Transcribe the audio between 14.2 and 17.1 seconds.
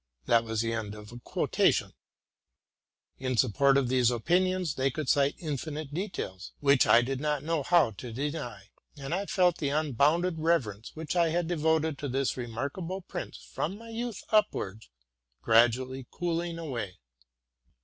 upwards, gradually cooling away.